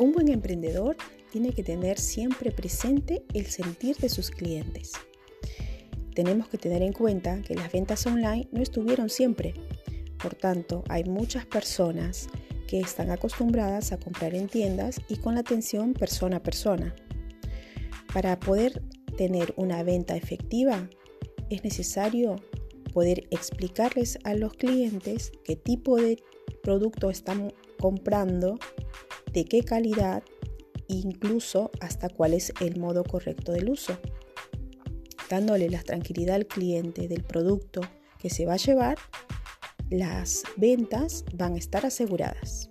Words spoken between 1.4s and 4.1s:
que tener siempre presente el sentir de